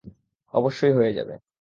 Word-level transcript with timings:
অবশ্যই 0.53 0.93
হয়ে 0.93 1.11
যাবে। 1.13 1.33